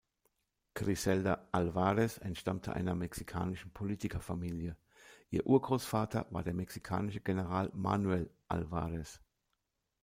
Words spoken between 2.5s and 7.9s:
einer mexikanischen Politikerfamilie: Ihr Urgroßvater war der mexikanische General